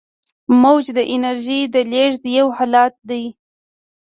[0.61, 3.23] موج د انرژۍ د لیږد یو حالت دی.